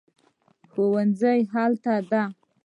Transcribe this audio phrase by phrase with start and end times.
[0.71, 2.23] ښوونځی هلته دی